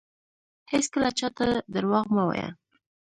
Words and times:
هیڅکله 0.71 1.09
چاته 1.19 1.45
درواغ 1.73 2.05
مه 2.15 2.23
وایه 2.27 2.49